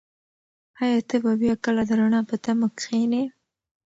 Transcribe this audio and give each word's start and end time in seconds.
ایا 0.81 0.99
ته 1.09 1.15
به 1.23 1.31
بیا 1.41 1.55
کله 1.65 1.81
د 1.89 1.91
رڼا 1.99 2.21
په 2.29 2.35
تمه 2.43 2.67
کښېنې؟ 2.77 3.23